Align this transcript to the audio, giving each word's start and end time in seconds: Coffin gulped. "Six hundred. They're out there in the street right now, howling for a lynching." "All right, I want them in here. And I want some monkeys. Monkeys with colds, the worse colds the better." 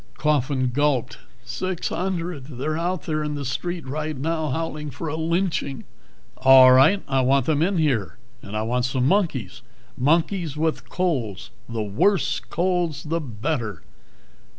Coffin 0.17 0.71
gulped. 0.71 1.19
"Six 1.45 1.89
hundred. 1.89 2.45
They're 2.45 2.75
out 2.75 3.03
there 3.03 3.23
in 3.23 3.35
the 3.35 3.45
street 3.45 3.85
right 3.85 4.17
now, 4.17 4.49
howling 4.49 4.89
for 4.89 5.07
a 5.09 5.15
lynching." 5.15 5.83
"All 6.37 6.71
right, 6.71 7.03
I 7.07 7.21
want 7.21 7.45
them 7.45 7.61
in 7.61 7.77
here. 7.77 8.17
And 8.41 8.57
I 8.57 8.63
want 8.63 8.85
some 8.85 9.07
monkeys. 9.07 9.61
Monkeys 9.95 10.57
with 10.57 10.89
colds, 10.89 11.51
the 11.69 11.83
worse 11.83 12.39
colds 12.39 13.03
the 13.03 13.19
better." 13.21 13.83